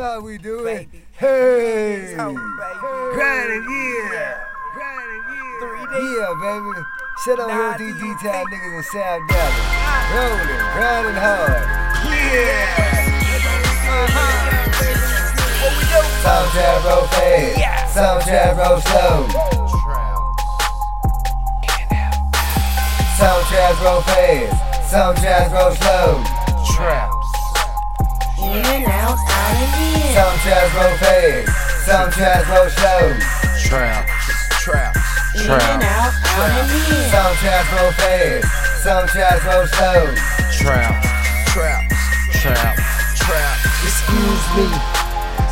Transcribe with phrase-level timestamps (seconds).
[0.00, 0.88] how we do it.
[1.12, 2.34] Hey, baby.
[3.14, 4.40] grinding, yeah,
[4.74, 6.82] grinding, yeah, yeah, baby.
[7.26, 9.64] On here with these D-Town niggas in South Dallas,
[10.12, 11.62] rolling, grinding hard,
[12.10, 12.82] yeah.
[13.86, 14.54] Uh huh.
[16.22, 19.28] Some trap roll fast, some trap roll slow.
[23.16, 26.33] Some traps roll fast, some traps roll slow.
[30.14, 31.52] Some traps roll fast,
[31.84, 33.12] some traps roll slow.
[35.84, 37.10] Out and in.
[37.10, 38.48] Some traps roll fast,
[38.82, 40.00] some traps roll slow.
[43.84, 44.66] Excuse me,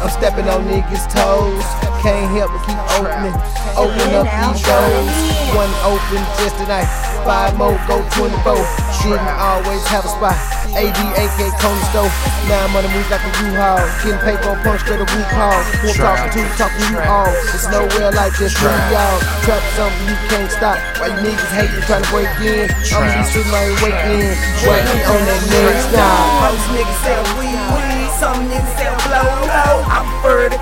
[0.01, 1.65] I'm stepping on niggas' toes.
[2.03, 3.37] Can't help but keep opening,
[3.77, 5.32] opening up these doors.
[5.53, 6.89] One open just tonight,
[7.29, 8.57] five more go 24.
[9.05, 10.33] Shouldn't always have a spot.
[10.73, 12.09] AD, AK, Coney stove.
[12.49, 13.85] Now I'm on the move like a U-Haul.
[14.01, 15.53] Getting paper on punch straight to Wu Paul.
[15.85, 17.29] Who I'm talking to, talking you all.
[17.53, 19.21] It's nowhere like this, for y'all.
[19.45, 20.81] Trap something you can't stop.
[20.97, 22.73] Why you niggas hating, trying to break in?
[22.89, 24.33] I'ma be sitting right waiting,
[24.65, 26.49] waiting on that next stop.
[26.49, 28.09] Most niggas sell weed, weed.
[28.17, 29.85] Some niggas sell blow, blow.
[29.85, 30.61] I prefer the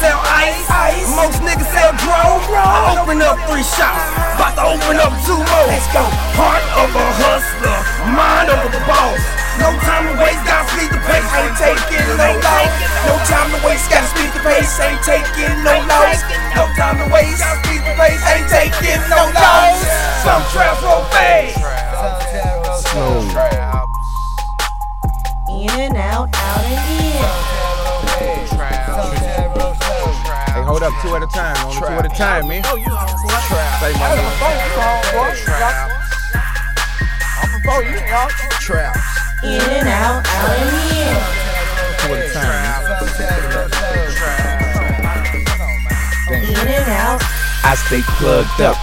[0.00, 1.08] sell ice, ice.
[1.16, 2.20] Most niggas sell dro.
[2.52, 4.04] I open up three shops,
[4.36, 5.66] about to open up two more.
[5.68, 6.04] Let's go.
[6.36, 7.78] Heart of a hustler,
[8.12, 9.20] mind of a boss.
[9.56, 12.72] No time to waste, gotta speed the pace, ain't taking no loss.
[13.08, 16.20] No time to waste, gotta speed the pace, ain't taking no loss.
[16.52, 19.80] No time to waste, gotta speed the pace, ain't taking no loss.
[20.20, 21.05] Some traps roll
[30.78, 31.56] hold up, two at a time.
[31.64, 32.62] Only two at a time, man.
[32.64, 32.80] Say
[33.96, 34.28] my name.
[39.44, 41.16] In and out, out and in.
[41.98, 42.84] Two at a time.
[42.98, 43.68] Some traps roll
[44.16, 44.44] slow.
[46.36, 47.20] In and out.
[47.64, 48.76] I stay plugged up,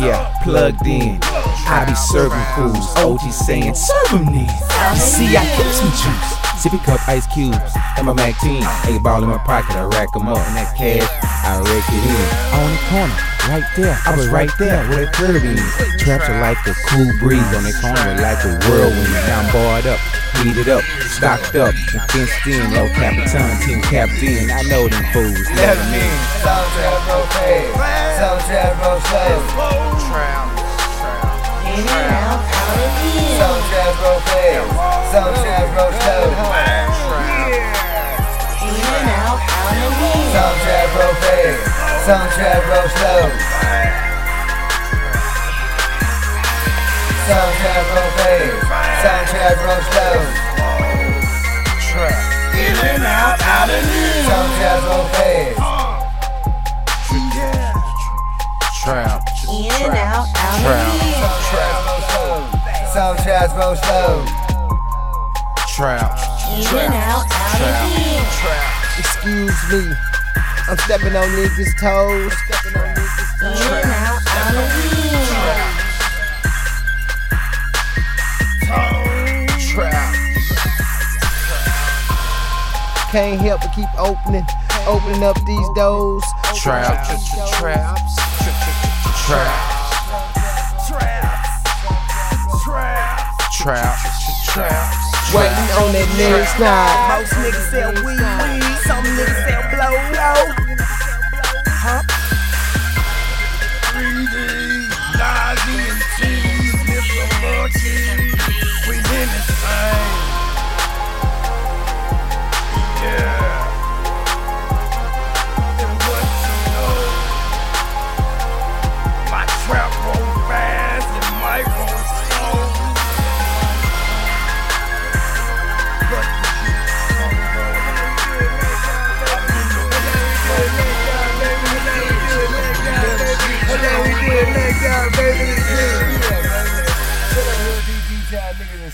[0.00, 1.18] yeah, plugged in.
[1.22, 4.50] I be serving fools, OG saying, serve 'em these.
[4.92, 6.49] You see, I kept some juice.
[6.60, 7.56] Sippy cup ice cubes,
[7.96, 8.60] and my Mac 10.
[8.84, 10.36] Eight ball in my pocket, I rack 'em up.
[10.36, 11.08] And that cash,
[11.40, 12.28] I rake it in.
[12.52, 13.16] On the corner,
[13.48, 15.56] right there, I was right there with that curve in.
[15.96, 19.08] Traps are like a cool breeze on the corner, like a whirlwind.
[19.24, 20.00] Now I'm barred up,
[20.44, 22.60] heated up, stocked up, and fenced in.
[22.76, 24.52] No Capitan, team captain.
[24.52, 26.12] I know them fools, let 'em in.
[26.44, 29.00] Some traps roll fast, some traps roll.
[33.40, 34.68] Some traps roll fast,
[35.08, 36.09] some traps roll.
[42.10, 43.22] Fast, some traps roll slow.
[47.26, 48.58] Some traps roll fast,
[49.02, 50.16] some traps roll slow.
[52.50, 54.24] In and out, out and in.
[54.26, 55.54] Some traps roll fast,
[59.50, 61.14] In and out, out and in.
[62.92, 64.12] some traps roll slow.
[66.50, 68.24] In and out, out and in.
[68.98, 69.82] Excuse me,
[70.68, 72.34] I'm stepping on niggas' toes.
[73.40, 75.10] In and out, out and in.
[83.10, 84.46] Can't help but keep opening,
[84.86, 86.22] opening up these doors.
[86.54, 88.14] Trap, traps, traps,
[89.26, 89.80] traps.
[93.60, 94.10] Traps.
[94.46, 95.34] Traps.
[95.34, 97.18] Waiting on that next night.
[97.18, 98.64] Most niggas sell weed, weed.
[98.86, 99.89] Some niggas sell blow, blow.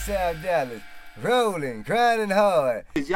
[0.06, 0.82] South Dallas,
[1.20, 2.84] rolling, grinding hard.